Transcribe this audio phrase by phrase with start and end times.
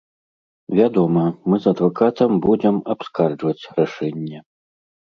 [0.79, 4.39] Вядома, мы з адвакатам будзем абскарджваць рашэнне.